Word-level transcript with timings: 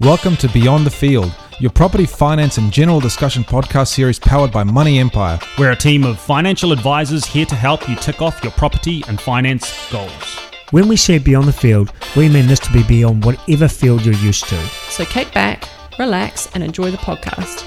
Welcome 0.00 0.38
to 0.38 0.48
Beyond 0.48 0.86
the 0.86 0.90
Field, 0.90 1.30
your 1.58 1.70
property 1.70 2.06
finance 2.06 2.56
and 2.56 2.72
general 2.72 3.00
discussion 3.00 3.44
podcast 3.44 3.88
series 3.88 4.18
powered 4.18 4.50
by 4.50 4.64
Money 4.64 4.98
Empire. 4.98 5.38
We're 5.58 5.72
a 5.72 5.76
team 5.76 6.04
of 6.04 6.18
financial 6.18 6.72
advisors 6.72 7.26
here 7.26 7.44
to 7.44 7.54
help 7.54 7.86
you 7.86 7.94
tick 7.96 8.22
off 8.22 8.42
your 8.42 8.52
property 8.52 9.04
and 9.08 9.20
finance 9.20 9.92
goals. 9.92 10.38
When 10.70 10.88
we 10.88 10.96
say 10.96 11.18
beyond 11.18 11.48
the 11.48 11.52
field, 11.52 11.92
we 12.16 12.30
mean 12.30 12.46
this 12.46 12.60
to 12.60 12.72
be 12.72 12.82
beyond 12.82 13.26
whatever 13.26 13.68
field 13.68 14.02
you're 14.02 14.14
used 14.14 14.48
to. 14.48 14.56
So 14.88 15.04
kick 15.04 15.34
back, 15.34 15.68
relax, 15.98 16.48
and 16.54 16.64
enjoy 16.64 16.90
the 16.90 16.96
podcast. 16.96 17.66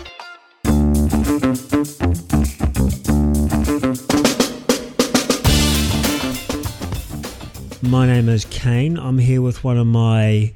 My 7.83 8.07
name 8.07 8.27
is 8.27 8.45
Kane. 8.45 8.97
I'm 8.97 9.19
here 9.19 9.43
with 9.43 9.63
one 9.63 9.77
of 9.77 9.85
my 9.85 10.55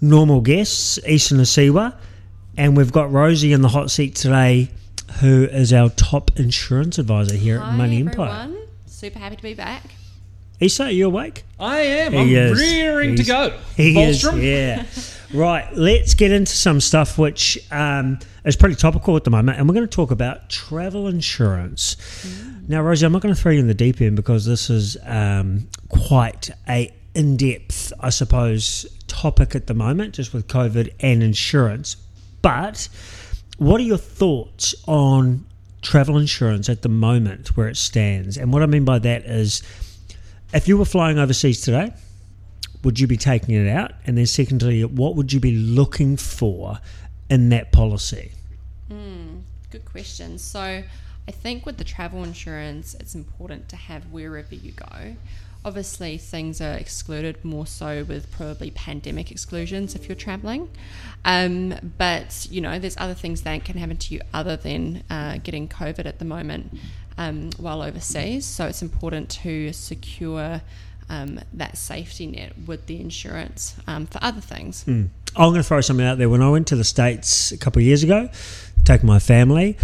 normal 0.00 0.40
guests, 0.40 0.98
Easton 1.06 1.38
Asiwa, 1.38 1.94
and 2.56 2.76
we've 2.76 2.92
got 2.92 3.12
Rosie 3.12 3.52
in 3.52 3.62
the 3.62 3.68
hot 3.68 3.90
seat 3.90 4.14
today, 4.14 4.70
who 5.20 5.44
is 5.44 5.72
our 5.72 5.90
top 5.90 6.38
insurance 6.38 6.98
advisor 6.98 7.36
here 7.36 7.58
Hi, 7.58 7.70
at 7.70 7.76
Money 7.76 8.00
everyone. 8.00 8.30
Empire. 8.30 8.66
Super 8.86 9.18
happy 9.18 9.36
to 9.36 9.42
be 9.42 9.54
back. 9.54 9.84
Issa, 10.58 10.84
are 10.84 10.90
you 10.90 11.06
awake? 11.06 11.44
I 11.60 11.80
am. 11.80 12.12
He 12.12 12.18
I'm 12.18 12.52
is. 12.52 12.58
rearing 12.58 13.16
to 13.16 13.24
go. 13.24 13.58
He 13.76 14.00
is, 14.00 14.24
yeah. 14.34 14.86
right, 15.34 15.70
let's 15.76 16.14
get 16.14 16.32
into 16.32 16.52
some 16.52 16.80
stuff 16.80 17.18
which 17.18 17.58
um, 17.70 18.18
is 18.44 18.56
pretty 18.56 18.74
topical 18.74 19.16
at 19.16 19.24
the 19.24 19.30
moment, 19.30 19.58
and 19.58 19.68
we're 19.68 19.74
going 19.74 19.86
to 19.86 19.94
talk 19.94 20.10
about 20.10 20.48
travel 20.48 21.08
insurance. 21.08 21.96
Now, 22.68 22.80
Rosie, 22.82 23.04
I'm 23.04 23.12
not 23.12 23.20
going 23.20 23.34
to 23.34 23.40
throw 23.40 23.52
you 23.52 23.60
in 23.60 23.68
the 23.68 23.74
deep 23.74 24.00
end 24.00 24.16
because 24.16 24.46
this 24.46 24.70
is 24.70 24.96
um, 25.04 25.68
quite 25.88 26.50
a 26.68 26.90
in-depth, 27.16 27.92
I 27.98 28.10
suppose, 28.10 28.86
topic 29.06 29.54
at 29.54 29.66
the 29.66 29.74
moment, 29.74 30.14
just 30.14 30.34
with 30.34 30.46
COVID 30.48 30.92
and 31.00 31.22
insurance. 31.22 31.96
But 32.42 32.88
what 33.58 33.80
are 33.80 33.84
your 33.84 33.96
thoughts 33.96 34.74
on 34.86 35.46
travel 35.80 36.18
insurance 36.18 36.68
at 36.68 36.82
the 36.82 36.88
moment, 36.88 37.56
where 37.56 37.68
it 37.68 37.76
stands? 37.76 38.36
And 38.36 38.52
what 38.52 38.62
I 38.62 38.66
mean 38.66 38.84
by 38.84 38.98
that 38.98 39.24
is, 39.24 39.62
if 40.52 40.68
you 40.68 40.76
were 40.76 40.84
flying 40.84 41.18
overseas 41.18 41.62
today, 41.62 41.92
would 42.84 43.00
you 43.00 43.06
be 43.06 43.16
taking 43.16 43.54
it 43.54 43.68
out? 43.68 43.92
And 44.06 44.18
then, 44.18 44.26
secondly, 44.26 44.84
what 44.84 45.16
would 45.16 45.32
you 45.32 45.40
be 45.40 45.52
looking 45.52 46.16
for 46.16 46.78
in 47.30 47.48
that 47.48 47.72
policy? 47.72 48.32
Hmm, 48.88 49.38
good 49.70 49.84
question. 49.86 50.38
So, 50.38 50.60
I 51.28 51.32
think 51.32 51.66
with 51.66 51.78
the 51.78 51.84
travel 51.84 52.22
insurance, 52.22 52.94
it's 53.00 53.14
important 53.14 53.68
to 53.70 53.76
have 53.76 54.04
wherever 54.12 54.54
you 54.54 54.72
go. 54.72 55.16
Obviously, 55.66 56.16
things 56.16 56.60
are 56.60 56.74
excluded 56.74 57.44
more 57.44 57.66
so 57.66 58.04
with 58.04 58.30
probably 58.30 58.70
pandemic 58.70 59.32
exclusions 59.32 59.96
if 59.96 60.08
you're 60.08 60.14
traveling. 60.14 60.70
Um, 61.24 61.74
but, 61.98 62.46
you 62.48 62.60
know, 62.60 62.78
there's 62.78 62.96
other 62.98 63.14
things 63.14 63.42
that 63.42 63.64
can 63.64 63.76
happen 63.76 63.96
to 63.96 64.14
you 64.14 64.20
other 64.32 64.56
than 64.56 65.02
uh, 65.10 65.38
getting 65.42 65.66
COVID 65.68 66.06
at 66.06 66.20
the 66.20 66.24
moment 66.24 66.78
um, 67.18 67.50
while 67.56 67.82
overseas. 67.82 68.46
So, 68.46 68.66
it's 68.66 68.80
important 68.80 69.28
to 69.42 69.72
secure 69.72 70.62
um, 71.08 71.40
that 71.52 71.76
safety 71.76 72.28
net 72.28 72.52
with 72.64 72.86
the 72.86 73.00
insurance 73.00 73.74
um, 73.88 74.06
for 74.06 74.20
other 74.22 74.40
things. 74.40 74.84
I'm 75.38 75.50
going 75.50 75.56
to 75.56 75.62
throw 75.64 75.80
something 75.80 76.06
out 76.06 76.18
there. 76.18 76.28
When 76.28 76.42
I 76.42 76.48
went 76.48 76.68
to 76.68 76.76
the 76.76 76.84
States 76.84 77.50
a 77.50 77.58
couple 77.58 77.80
of 77.80 77.86
years 77.86 78.04
ago, 78.04 78.30
take 78.84 79.02
my 79.02 79.18
family, 79.18 79.76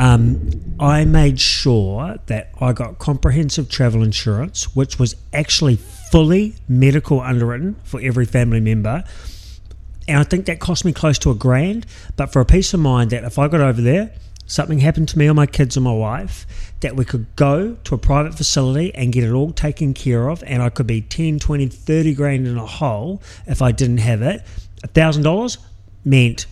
um, 0.00 0.50
I 0.80 1.04
made 1.04 1.38
sure 1.38 2.16
that 2.24 2.52
I 2.58 2.72
got 2.72 2.98
comprehensive 2.98 3.68
travel 3.68 4.02
insurance, 4.02 4.74
which 4.74 4.98
was 4.98 5.14
actually 5.30 5.76
fully 5.76 6.54
medical 6.68 7.20
underwritten 7.20 7.76
for 7.84 8.00
every 8.00 8.24
family 8.24 8.60
member. 8.60 9.04
And 10.08 10.18
I 10.18 10.22
think 10.22 10.46
that 10.46 10.58
cost 10.58 10.86
me 10.86 10.94
close 10.94 11.18
to 11.18 11.30
a 11.30 11.34
grand. 11.34 11.84
But 12.16 12.32
for 12.32 12.40
a 12.40 12.46
peace 12.46 12.72
of 12.72 12.80
mind 12.80 13.10
that 13.10 13.24
if 13.24 13.38
I 13.38 13.46
got 13.48 13.60
over 13.60 13.82
there, 13.82 14.10
something 14.46 14.78
happened 14.78 15.10
to 15.10 15.18
me 15.18 15.28
or 15.28 15.34
my 15.34 15.44
kids 15.44 15.76
or 15.76 15.82
my 15.82 15.92
wife, 15.92 16.46
that 16.80 16.96
we 16.96 17.04
could 17.04 17.26
go 17.36 17.74
to 17.84 17.94
a 17.94 17.98
private 17.98 18.34
facility 18.34 18.94
and 18.94 19.12
get 19.12 19.24
it 19.24 19.32
all 19.32 19.52
taken 19.52 19.92
care 19.92 20.30
of. 20.30 20.42
And 20.46 20.62
I 20.62 20.70
could 20.70 20.86
be 20.86 21.02
10, 21.02 21.40
20, 21.40 21.68
30 21.68 22.14
grand 22.14 22.46
in 22.46 22.56
a 22.56 22.64
hole 22.64 23.20
if 23.46 23.60
I 23.60 23.70
didn't 23.70 23.98
have 23.98 24.22
it. 24.22 24.40
$1,000 24.82 25.58
meant 26.06 26.46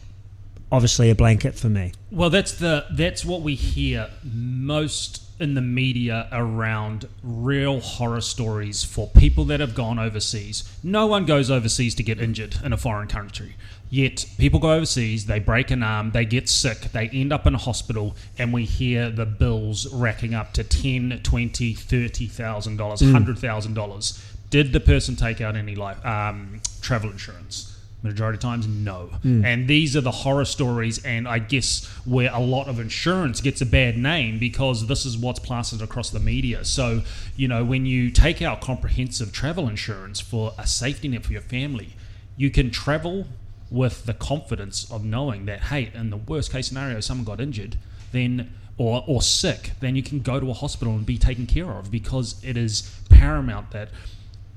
obviously 0.71 1.11
a 1.11 1.15
blanket 1.15 1.55
for 1.55 1.69
me. 1.69 1.93
Well, 2.11 2.31
that's 2.31 2.53
the 2.53 2.87
that's 2.91 3.25
what 3.25 3.43
we 3.43 3.55
hear 3.55 4.11
most 4.25 5.23
in 5.41 5.55
the 5.55 5.61
media 5.61 6.29
around 6.33 7.06
real 7.23 7.81
horror 7.81 8.21
stories 8.21 8.83
for 8.83 9.09
people 9.09 9.45
that 9.45 9.61
have 9.61 9.75
gone 9.75 9.99
overseas. 9.99 10.69
No 10.83 11.06
one 11.06 11.27
goes 11.27 11.51
overseas 11.51 11.95
to 11.97 12.03
get 12.03 12.21
injured 12.21 12.56
in 12.65 12.73
a 12.73 12.77
foreign 12.77 13.09
country. 13.09 13.55
Yet 13.91 14.27
people 14.37 14.61
go 14.61 14.73
overseas, 14.73 15.27
they 15.27 15.39
break 15.39 15.71
an 15.71 15.83
arm, 15.83 16.11
they 16.11 16.25
get 16.25 16.49
sick, 16.49 16.81
they 16.93 17.09
end 17.09 17.33
up 17.33 17.47
in 17.47 17.55
a 17.55 17.59
hospital, 17.59 18.17
and 18.37 18.53
we 18.53 18.65
hear 18.65 19.11
the 19.11 19.25
bills 19.25 19.91
racking 19.93 20.35
up 20.35 20.53
to 20.55 20.65
ten, 20.65 21.21
twenty, 21.23 21.73
thirty 21.73 22.27
thousand 22.27 22.77
dollars, 22.77 23.00
hundred 23.00 23.39
thousand 23.39 23.75
dollars. 23.75 24.23
Did 24.50 24.73
the 24.73 24.81
person 24.81 25.15
take 25.17 25.41
out 25.41 25.56
any 25.56 25.75
life 25.75 26.05
um, 26.05 26.61
travel 26.83 27.11
insurance? 27.11 27.78
Majority 28.03 28.36
of 28.36 28.41
times, 28.41 28.66
no. 28.69 29.06
Hmm. 29.22 29.44
And 29.44 29.66
these 29.66 29.97
are 29.97 30.00
the 30.00 30.12
horror 30.12 30.44
stories, 30.44 31.04
and 31.04 31.26
I 31.26 31.41
guess 31.41 31.84
where 32.04 32.31
a 32.32 32.41
lot 32.41 32.69
of 32.69 32.78
insurance 32.78 33.41
gets 33.41 33.60
a 33.60 33.66
bad 33.66 33.97
name 33.98 34.38
because 34.38 34.86
this 34.86 35.04
is 35.04 35.19
what's 35.19 35.41
plastered 35.41 35.82
across 35.82 36.10
the 36.10 36.20
media. 36.20 36.64
So, 36.64 37.03
you 37.37 37.48
know, 37.48 37.64
when 37.64 37.87
you 37.87 38.10
take 38.10 38.41
out 38.41 38.60
comprehensive 38.60 39.32
travel 39.32 39.69
insurance 39.69 40.20
for 40.20 40.53
a 40.56 40.66
safety 40.66 41.08
net 41.08 41.25
for 41.25 41.32
your 41.32 41.42
family, 41.42 41.94
you 42.37 42.50
can 42.50 42.70
travel 42.70 43.26
with 43.70 44.06
the 44.06 44.14
confidence 44.14 44.91
of 44.92 45.04
knowing 45.04 45.47
that, 45.47 45.64
hey, 45.64 45.91
in 45.92 46.10
the 46.10 46.16
worst 46.16 46.53
case 46.53 46.69
scenario, 46.69 47.00
someone 47.00 47.25
got 47.25 47.41
injured, 47.41 47.76
then 48.12 48.53
or, 48.76 49.03
or 49.08 49.20
sick, 49.20 49.72
then 49.81 49.97
you 49.97 50.04
can 50.04 50.20
go 50.20 50.38
to 50.38 50.48
a 50.50 50.54
hospital 50.54 50.94
and 50.94 51.04
be 51.04 51.19
taken 51.19 51.47
care 51.47 51.72
of 51.72 51.91
because 51.91 52.42
it 52.44 52.56
is 52.56 52.97
paramount 53.10 53.72
that 53.72 53.88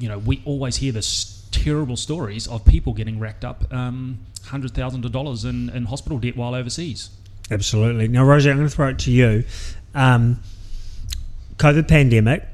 you 0.02 0.10
know, 0.10 0.18
we 0.18 0.42
always 0.46 0.78
hear 0.78 0.92
this 0.92 1.41
terrible 1.64 1.98
stories 1.98 2.48
of 2.48 2.66
people 2.66 2.94
getting 2.94 3.20
racked 3.20 3.46
up 3.46 3.72
um, 3.74 4.20
hundred 4.46 4.74
thousands 4.74 5.06
of 5.06 5.12
dollars 5.12 5.46
in, 5.46 5.70
in 5.70 5.86
hospital 5.86 6.18
debt 6.18 6.36
while 6.36 6.56
overseas. 6.56 7.10
Absolutely. 7.50 8.08
Now, 8.08 8.24
Rosie, 8.24 8.50
I'm 8.50 8.58
going 8.58 8.70
to 8.70 8.76
throw 8.76 8.90
it 8.90 9.00
to 9.00 9.12
you. 9.12 9.44
Um, 9.94 10.40
COVID 11.58 11.88
pandemic. 11.88 12.48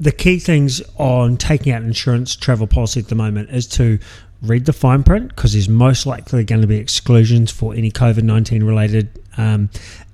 The 0.00 0.12
key 0.12 0.38
things 0.38 0.82
on 0.96 1.36
taking 1.36 1.72
out 1.72 1.82
an 1.82 1.88
insurance 1.88 2.36
travel 2.36 2.66
policy 2.66 3.00
at 3.00 3.08
the 3.08 3.14
moment 3.14 3.50
is 3.50 3.66
to 3.68 3.98
read 4.42 4.66
the 4.66 4.72
fine 4.72 5.02
print 5.02 5.28
because 5.28 5.52
there's 5.52 5.68
most 5.68 6.06
likely 6.06 6.44
going 6.44 6.60
to 6.60 6.66
be 6.66 6.76
exclusions 6.76 7.50
for 7.50 7.74
any 7.74 7.90
COVID 7.90 8.22
19 8.22 8.62
related 8.62 9.20
um, 9.36 9.70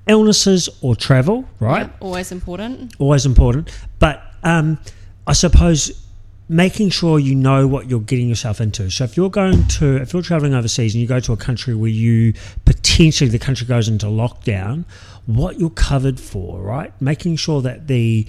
illnesses 0.06 0.69
or 0.81 0.95
travel, 0.95 1.45
right? 1.61 1.87
Yeah, 1.87 1.93
always 2.01 2.33
important. 2.33 2.95
always 2.99 3.27
important. 3.27 3.71
But 3.99 4.22
um, 4.43 4.78
I 5.27 5.33
suppose 5.33 6.03
making 6.49 6.91
sure 6.91 7.19
you 7.19 7.34
know 7.34 7.66
what 7.66 7.88
you're 7.88 8.00
getting 8.00 8.28
yourself 8.28 8.60
into. 8.60 8.91
So 8.91 9.05
if 9.05 9.16
you're 9.16 9.31
going 9.31 9.66
to, 9.66 9.97
if 9.97 10.12
you're 10.12 10.22
traveling 10.22 10.55
overseas 10.55 10.94
and 10.94 11.00
you 11.00 11.09
go 11.09 11.21
to 11.21 11.32
a 11.32 11.37
country 11.37 11.75
where 11.75 11.91
you 11.91 12.34
potentially 12.65 13.31
the 13.31 13.38
country 13.38 13.66
goes 13.66 13.88
into 13.88 14.06
lockdown, 14.06 14.84
what 15.27 15.59
you're 15.59 15.71
covered 15.71 16.21
for, 16.21 16.60
right? 16.60 16.93
Making 17.00 17.37
sure 17.37 17.62
that 17.62 17.87
the 17.87 18.27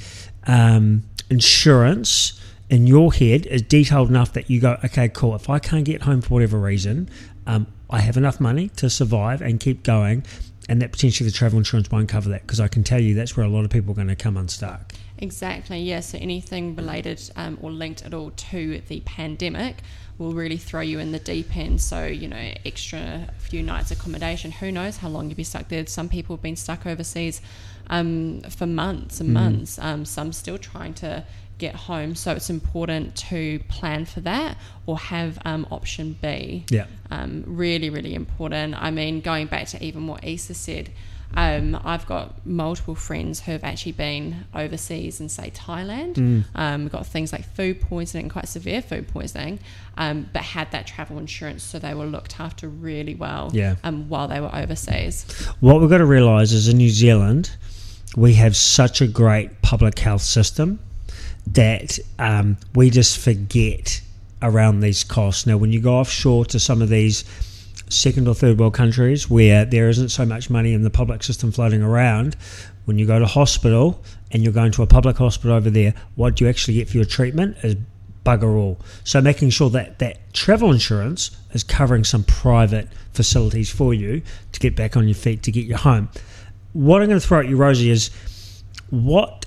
um, 0.47 1.03
insurance 1.29 2.39
in 2.69 2.87
your 2.87 3.13
head 3.13 3.45
is 3.47 3.61
detailed 3.61 4.09
enough 4.09 4.33
that 4.33 4.49
you 4.49 4.59
go, 4.59 4.77
okay, 4.83 5.09
cool. 5.09 5.35
If 5.35 5.49
I 5.49 5.59
can't 5.59 5.85
get 5.85 6.03
home 6.03 6.21
for 6.21 6.35
whatever 6.35 6.59
reason, 6.59 7.09
um, 7.45 7.67
I 7.89 7.99
have 7.99 8.17
enough 8.17 8.39
money 8.39 8.69
to 8.77 8.89
survive 8.89 9.41
and 9.41 9.59
keep 9.59 9.83
going. 9.83 10.23
And 10.67 10.81
that 10.81 10.91
potentially 10.91 11.29
the 11.29 11.35
travel 11.35 11.59
insurance 11.59 11.91
won't 11.91 12.09
cover 12.09 12.29
that 12.29 12.41
because 12.41 12.59
I 12.59 12.67
can 12.67 12.83
tell 12.83 12.99
you 12.99 13.13
that's 13.13 13.37
where 13.37 13.45
a 13.45 13.49
lot 13.49 13.65
of 13.65 13.69
people 13.69 13.91
are 13.91 13.95
going 13.95 14.07
to 14.07 14.15
come 14.15 14.35
unstuck. 14.35 14.93
Exactly, 15.17 15.79
yeah. 15.79 15.99
So 15.99 16.17
anything 16.19 16.75
related 16.75 17.21
um, 17.35 17.57
or 17.61 17.71
linked 17.71 18.03
at 18.03 18.13
all 18.13 18.31
to 18.31 18.81
the 18.87 19.01
pandemic 19.01 19.77
will 20.17 20.33
really 20.33 20.57
throw 20.57 20.81
you 20.81 20.99
in 20.99 21.11
the 21.11 21.19
deep 21.19 21.55
end. 21.55 21.81
So, 21.81 22.05
you 22.05 22.27
know, 22.27 22.53
extra 22.65 23.29
few 23.37 23.61
nights 23.61 23.91
accommodation, 23.91 24.51
who 24.51 24.71
knows 24.71 24.97
how 24.97 25.09
long 25.09 25.27
you'll 25.27 25.37
be 25.37 25.43
stuck 25.43 25.67
there. 25.67 25.85
Some 25.87 26.09
people 26.09 26.35
have 26.35 26.43
been 26.43 26.55
stuck 26.55 26.85
overseas 26.85 27.41
um, 27.87 28.41
for 28.49 28.65
months 28.65 29.19
and 29.19 29.33
months, 29.33 29.79
um, 29.79 30.05
some 30.05 30.31
still 30.33 30.57
trying 30.57 30.93
to 30.95 31.23
get 31.57 31.75
home. 31.75 32.15
So 32.15 32.33
it's 32.33 32.49
important 32.49 33.15
to 33.29 33.59
plan 33.69 34.05
for 34.05 34.19
that 34.21 34.57
or 34.85 34.97
have 34.97 35.39
um, 35.45 35.65
option 35.71 36.17
B. 36.21 36.65
Yeah. 36.69 36.85
Um, 37.09 37.43
really, 37.47 37.89
really 37.89 38.13
important. 38.13 38.75
I 38.81 38.91
mean, 38.91 39.21
going 39.21 39.47
back 39.47 39.67
to 39.67 39.83
even 39.83 40.07
what 40.07 40.23
Issa 40.23 40.53
said, 40.53 40.89
um, 41.33 41.79
I've 41.83 42.05
got 42.05 42.45
multiple 42.45 42.95
friends 42.95 43.41
who 43.41 43.51
have 43.51 43.63
actually 43.63 43.93
been 43.93 44.45
overseas 44.53 45.19
in, 45.19 45.27
say, 45.27 45.49
Thailand. 45.49 46.45
Um, 46.55 46.83
we've 46.83 46.91
got 46.91 47.07
things 47.07 47.33
like 47.33 47.43
food 47.55 47.81
poisoning, 47.81 48.29
quite 48.29 48.47
severe 48.47 48.81
food 48.81 49.07
poisoning, 49.07 49.59
um, 49.97 50.29
but 50.31 50.43
had 50.43 50.71
that 50.71 50.87
travel 50.87 51.17
insurance, 51.17 51.63
so 51.63 51.79
they 51.79 51.93
were 51.93 52.05
looked 52.05 52.39
after 52.39 52.69
really 52.69 53.15
well 53.15 53.49
Yeah. 53.53 53.75
um, 53.83 54.07
while 54.07 54.27
they 54.27 54.39
were 54.39 54.53
overseas. 54.53 55.25
What 55.61 55.81
we've 55.81 55.89
got 55.89 55.97
to 55.97 56.05
realise 56.05 56.51
is 56.51 56.67
in 56.67 56.77
New 56.77 56.89
Zealand, 56.89 57.55
we 58.15 58.33
have 58.35 58.55
such 58.55 59.01
a 59.01 59.07
great 59.07 59.61
public 59.61 59.99
health 59.99 60.21
system 60.21 60.79
that 61.47 61.99
um, 62.17 62.57
we 62.73 62.89
just 62.89 63.17
forget 63.19 64.01
around 64.41 64.79
these 64.79 65.03
costs. 65.03 65.45
Now, 65.45 65.57
when 65.57 65.71
you 65.71 65.81
go 65.81 65.95
offshore 65.95 66.45
to 66.45 66.59
some 66.59 66.81
of 66.81 66.89
these 66.89 67.23
second 67.89 68.27
or 68.27 68.33
third 68.33 68.57
world 68.57 68.73
countries 68.73 69.29
where 69.29 69.65
there 69.65 69.89
isn't 69.89 70.09
so 70.09 70.25
much 70.25 70.49
money 70.49 70.73
in 70.73 70.81
the 70.81 70.89
public 70.89 71.23
system 71.23 71.51
floating 71.51 71.81
around, 71.81 72.35
when 72.85 72.97
you 72.97 73.05
go 73.05 73.19
to 73.19 73.25
hospital 73.25 74.01
and 74.31 74.43
you're 74.43 74.53
going 74.53 74.71
to 74.71 74.83
a 74.83 74.87
public 74.87 75.17
hospital 75.17 75.55
over 75.55 75.69
there, 75.69 75.93
what 76.15 76.35
do 76.35 76.45
you 76.45 76.49
actually 76.49 76.75
get 76.75 76.89
for 76.89 76.97
your 76.97 77.05
treatment 77.05 77.57
is 77.63 77.75
bugger 78.25 78.57
all. 78.57 78.79
So 79.03 79.21
making 79.21 79.51
sure 79.51 79.69
that 79.69 79.99
that 79.99 80.33
travel 80.33 80.71
insurance 80.71 81.37
is 81.51 81.63
covering 81.63 82.03
some 82.03 82.23
private 82.23 82.89
facilities 83.13 83.69
for 83.69 83.93
you 83.93 84.23
to 84.51 84.59
get 84.59 84.75
back 84.75 84.97
on 84.97 85.07
your 85.07 85.15
feet 85.15 85.43
to 85.43 85.51
get 85.51 85.65
you 85.65 85.77
home. 85.77 86.09
What 86.75 87.01
I'm 87.01 87.07
going 87.07 87.21
to 87.21 87.25
throw 87.25 87.39
at 87.39 87.47
you, 87.47 87.55
Rosie, 87.55 87.89
is 87.89 88.11
what 88.89 89.45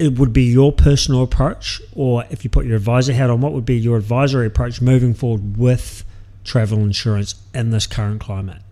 it 0.00 0.18
would 0.18 0.32
be 0.32 0.42
your 0.42 0.72
personal 0.72 1.22
approach, 1.22 1.80
or 1.94 2.24
if 2.28 2.42
you 2.42 2.50
put 2.50 2.66
your 2.66 2.74
advisor 2.74 3.12
hat 3.12 3.30
on, 3.30 3.40
what 3.40 3.52
would 3.52 3.64
be 3.64 3.76
your 3.76 3.98
advisory 3.98 4.48
approach 4.48 4.80
moving 4.80 5.14
forward 5.14 5.56
with 5.56 6.04
travel 6.42 6.80
insurance 6.80 7.36
in 7.54 7.70
this 7.70 7.86
current 7.86 8.20
climate? 8.20 8.62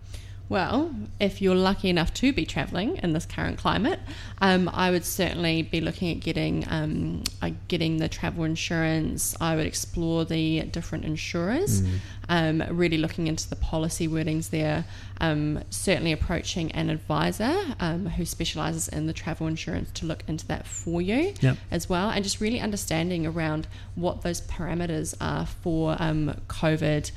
Well, 0.51 0.93
if 1.17 1.41
you're 1.41 1.55
lucky 1.55 1.87
enough 1.87 2.13
to 2.15 2.33
be 2.33 2.45
travelling 2.45 2.97
in 2.97 3.13
this 3.13 3.25
current 3.25 3.57
climate, 3.57 4.01
um, 4.41 4.69
I 4.73 4.91
would 4.91 5.05
certainly 5.05 5.61
be 5.61 5.79
looking 5.79 6.11
at 6.11 6.19
getting 6.19 6.65
um, 6.69 7.23
uh, 7.41 7.51
getting 7.69 7.99
the 7.99 8.09
travel 8.09 8.43
insurance. 8.43 9.33
I 9.39 9.55
would 9.55 9.65
explore 9.65 10.25
the 10.25 10.63
different 10.63 11.05
insurers, 11.05 11.83
mm. 11.83 11.99
um, 12.27 12.63
really 12.69 12.97
looking 12.97 13.27
into 13.27 13.49
the 13.49 13.55
policy 13.55 14.09
wordings 14.09 14.49
there. 14.49 14.83
Um, 15.21 15.63
certainly 15.69 16.11
approaching 16.11 16.69
an 16.73 16.89
advisor 16.89 17.57
um, 17.79 18.07
who 18.07 18.25
specialises 18.25 18.89
in 18.89 19.05
the 19.05 19.13
travel 19.13 19.47
insurance 19.47 19.89
to 19.93 20.05
look 20.05 20.23
into 20.27 20.45
that 20.47 20.67
for 20.67 21.01
you 21.01 21.33
yep. 21.39 21.55
as 21.69 21.87
well, 21.87 22.09
and 22.09 22.25
just 22.25 22.41
really 22.41 22.59
understanding 22.59 23.25
around 23.25 23.67
what 23.95 24.23
those 24.23 24.41
parameters 24.41 25.15
are 25.21 25.45
for 25.45 25.95
um, 25.97 26.35
COVID 26.49 27.11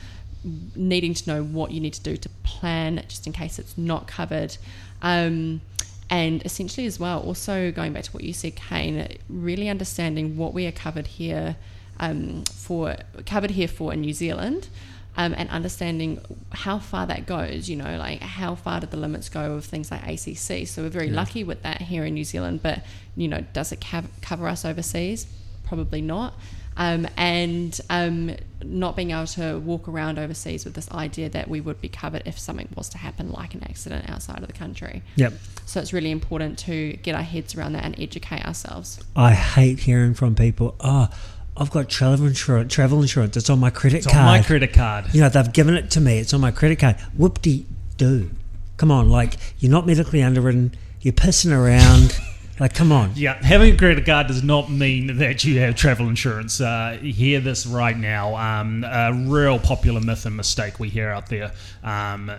needing 0.75 1.15
to 1.15 1.31
know 1.31 1.43
what 1.43 1.71
you 1.71 1.81
need 1.81 1.95
to 1.95 2.03
do 2.03 2.17
to 2.17 2.29
plan 2.43 3.03
just 3.09 3.27
in 3.27 3.33
case 3.33 3.59
it's 3.59 3.77
not 3.79 4.07
covered. 4.07 4.57
Um, 5.03 5.61
and 6.11 6.45
essentially, 6.45 6.87
as 6.87 7.01
well, 7.01 7.21
also 7.21 7.73
going 7.73 7.93
back 7.93 8.05
to 8.05 8.13
what 8.13 8.25
you 8.25 8.33
said, 8.33 8.57
Kane, 8.57 9.17
really 9.29 9.69
understanding 9.69 10.37
what 10.37 10.53
we 10.53 10.67
are 10.67 10.73
covered 10.73 11.07
here 11.07 11.57
um, 11.99 12.45
for, 12.45 12.97
covered 13.25 13.53
here 13.53 13.69
for 13.69 13.93
in 13.93 14.03
New 14.03 14.13
Zealand. 14.13 14.69
Um, 15.17 15.33
and 15.39 15.49
understanding 15.51 16.21
how 16.51 16.81
far 16.81 17.07
that 17.07 17.25
goes, 17.25 17.69
you 17.69 17.77
know, 17.77 17.97
like 17.99 18.21
how 18.21 18.57
far 18.57 18.81
do 18.81 18.89
the 18.89 18.97
limits 18.97 19.29
go 19.29 19.53
of 19.53 19.65
things 19.65 19.93
like 19.93 20.03
ACC. 20.03 20.67
So 20.67 20.83
we're 20.83 20.89
very 20.89 21.07
yeah. 21.07 21.15
lucky 21.15 21.45
with 21.45 21.63
that 21.63 21.83
here 21.83 22.05
in 22.05 22.15
New 22.15 22.25
Zealand, 22.25 22.65
but, 22.65 22.85
you 23.15 23.29
know, 23.29 23.45
does 23.53 23.71
it 23.71 23.85
cover 24.23 24.49
us 24.49 24.65
overseas? 24.65 25.29
Probably 25.65 26.01
not 26.01 26.35
um, 26.77 27.07
and 27.17 27.79
um, 27.91 28.35
not 28.63 28.97
being 28.97 29.11
able 29.11 29.27
to 29.27 29.59
walk 29.61 29.89
around 29.89 30.19
overseas 30.19 30.65
with 30.65 30.75
this 30.75 30.91
idea 30.91 31.29
that 31.31 31.49
we 31.49 31.61
would 31.61 31.81
be 31.81 31.89
covered 31.89 32.23
if 32.25 32.39
something 32.39 32.69
was 32.75 32.89
to 32.91 32.99
happen, 32.99 33.31
like 33.31 33.55
an 33.55 33.63
accident 33.65 34.09
outside 34.09 34.41
of 34.41 34.47
the 34.47 34.53
country. 34.53 35.03
Yep. 35.17 35.35
So 35.67 35.81
it's 35.81 35.93
really 35.93 36.11
important 36.11 36.59
to 36.61 36.95
get 36.95 37.15
our 37.15 37.23
heads 37.23 37.55
around 37.55 37.75
that 37.75 37.85
and 37.85 37.99
educate 37.99 38.45
ourselves. 38.45 39.01
I 39.15 39.33
hate 39.33 39.81
hearing 39.81 40.15
from 40.15 40.35
people, 40.35 40.75
oh, 40.81 41.09
I've 41.57 41.71
got 41.71 41.89
travel 41.89 42.27
insurance. 42.27 42.73
Travel 42.75 43.01
insurance. 43.01 43.37
It's 43.37 43.49
on 43.49 43.61
my 43.61 43.71
credit 43.71 43.99
it's 43.99 44.07
card. 44.07 44.19
on 44.19 44.25
my 44.25 44.43
credit 44.43 44.73
card. 44.73 45.07
You 45.15 45.21
know, 45.21 45.29
they've 45.29 45.53
given 45.53 45.77
it 45.77 45.91
to 45.93 46.01
me. 46.01 46.19
It's 46.19 46.35
on 46.35 46.41
my 46.41 46.51
credit 46.51 46.81
card. 46.81 46.97
Whoop 47.17 47.41
de 47.43 47.65
do. 47.97 48.31
Come 48.77 48.91
on, 48.91 49.09
like 49.09 49.35
you're 49.61 49.71
not 49.71 49.87
medically 49.87 50.21
underwritten. 50.21 50.75
You're 51.01 51.13
pissing 51.13 51.57
around. 51.57 52.19
Like, 52.61 52.75
come 52.75 52.93
on. 52.93 53.13
Yeah, 53.17 53.35
having 53.45 53.75
a 53.75 53.77
credit 53.77 54.07
card 54.07 54.29
does 54.29 54.45
not 54.45 54.71
mean 54.71 55.19
that 55.19 55.43
you 55.45 55.59
have 55.61 55.75
travel 55.75 56.09
insurance. 56.09 56.61
Uh, 56.61 56.99
hear 57.03 57.41
this 57.41 57.67
right 57.67 57.97
now. 57.97 58.37
Um, 58.37 58.85
a 58.85 59.13
real 59.13 59.59
popular 59.59 60.01
myth 60.01 60.25
and 60.25 60.37
mistake 60.37 60.79
we 60.79 60.89
hear 60.89 61.11
out 61.11 61.29
there. 61.29 61.53
Um, 61.83 62.31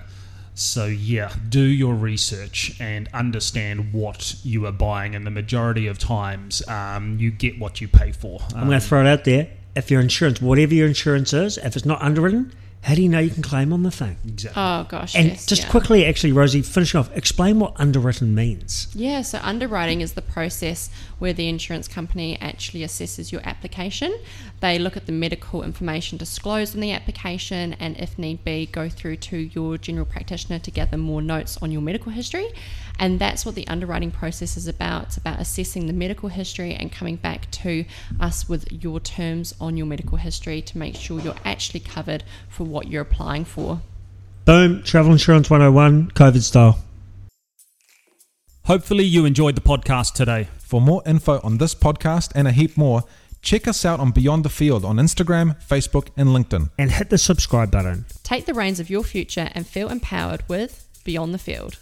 so, 0.53 0.85
yeah, 0.85 1.33
do 1.49 1.59
your 1.61 1.93
research 1.93 2.77
and 2.79 3.09
understand 3.13 3.91
what 3.91 4.35
you 4.43 4.65
are 4.67 4.71
buying. 4.71 5.15
And 5.15 5.25
the 5.25 5.31
majority 5.31 5.87
of 5.87 5.99
times, 5.99 6.65
um, 6.69 7.19
you 7.19 7.29
get 7.29 7.59
what 7.59 7.81
you 7.81 7.89
pay 7.89 8.13
for. 8.13 8.39
I'm 8.55 8.67
going 8.67 8.79
to 8.79 8.85
throw 8.85 9.01
it 9.01 9.07
out 9.07 9.25
there. 9.25 9.49
If 9.75 9.91
your 9.91 9.99
insurance, 9.99 10.41
whatever 10.41 10.73
your 10.73 10.87
insurance 10.87 11.33
is, 11.33 11.57
if 11.57 11.75
it's 11.75 11.85
not 11.85 12.01
underwritten, 12.01 12.53
how 12.85 12.93
do 12.93 13.01
you 13.01 13.09
know 13.09 13.17
you 13.17 13.31
can 13.31 13.41
claim 13.41 13.73
on 13.73 13.81
the 13.81 13.89
thing? 13.89 14.15
Exactly. 14.27 14.61
Oh 14.61 14.85
gosh. 14.87 15.15
And 15.15 15.29
yes, 15.29 15.47
just 15.47 15.63
yeah. 15.63 15.69
quickly, 15.69 16.05
actually, 16.05 16.31
Rosie, 16.33 16.61
finish 16.61 16.93
off. 16.93 17.09
Explain 17.17 17.57
what 17.57 17.73
underwritten 17.77 18.35
means. 18.35 18.89
Yeah. 18.93 19.23
So 19.23 19.39
underwriting 19.41 20.01
is 20.01 20.13
the 20.13 20.21
process 20.21 20.91
where 21.17 21.33
the 21.33 21.49
insurance 21.49 21.87
company 21.87 22.39
actually 22.39 22.81
assesses 22.81 23.31
your 23.31 23.41
application. 23.43 24.15
They 24.59 24.77
look 24.77 24.95
at 24.95 25.07
the 25.07 25.11
medical 25.11 25.63
information 25.63 26.19
disclosed 26.19 26.75
in 26.75 26.81
the 26.81 26.91
application, 26.91 27.73
and 27.79 27.97
if 27.97 28.19
need 28.19 28.43
be, 28.43 28.67
go 28.67 28.87
through 28.87 29.17
to 29.17 29.37
your 29.37 29.79
general 29.79 30.05
practitioner 30.05 30.59
to 30.59 30.69
gather 30.69 30.97
more 30.97 31.23
notes 31.23 31.57
on 31.63 31.71
your 31.71 31.81
medical 31.81 32.11
history. 32.11 32.49
And 32.99 33.19
that's 33.19 33.45
what 33.45 33.55
the 33.55 33.67
underwriting 33.67 34.11
process 34.11 34.55
is 34.57 34.67
about. 34.67 35.05
It's 35.05 35.17
about 35.17 35.39
assessing 35.39 35.87
the 35.87 35.93
medical 35.93 36.29
history 36.29 36.73
and 36.75 36.91
coming 36.91 37.15
back 37.15 37.49
to 37.51 37.85
us 38.19 38.47
with 38.47 38.71
your 38.71 38.99
terms 38.99 39.55
on 39.59 39.75
your 39.75 39.87
medical 39.87 40.17
history 40.17 40.61
to 40.61 40.77
make 40.77 40.95
sure 40.95 41.19
you're 41.19 41.35
actually 41.43 41.81
covered 41.81 42.23
for 42.47 42.63
what 42.75 42.89
you're 42.89 43.01
applying 43.01 43.45
for. 43.45 43.81
Boom, 44.43 44.83
Travel 44.83 45.13
Insurance 45.13 45.49
101, 45.49 46.11
COVID 46.11 46.43
style. 46.43 46.77
Hopefully, 48.65 49.05
you 49.05 49.25
enjoyed 49.25 49.55
the 49.55 49.61
podcast 49.61 50.13
today. 50.13 50.49
For 50.59 50.81
more 50.81 51.01
info 51.05 51.39
on 51.43 51.57
this 51.57 51.73
podcast 51.73 52.31
and 52.35 52.47
a 52.47 52.51
heap 52.51 52.75
more, 52.75 53.03
check 53.41 53.67
us 53.67 53.85
out 53.85 53.99
on 53.99 54.11
Beyond 54.11 54.43
the 54.43 54.49
Field 54.49 54.83
on 54.83 54.97
Instagram, 54.97 55.55
Facebook, 55.65 56.09
and 56.17 56.29
LinkedIn. 56.29 56.69
And 56.77 56.91
hit 56.91 57.09
the 57.09 57.17
subscribe 57.17 57.71
button. 57.71 58.05
Take 58.23 58.45
the 58.45 58.53
reins 58.53 58.79
of 58.79 58.89
your 58.89 59.03
future 59.03 59.49
and 59.53 59.65
feel 59.65 59.89
empowered 59.89 60.43
with 60.49 60.87
Beyond 61.03 61.33
the 61.33 61.39
Field. 61.39 61.77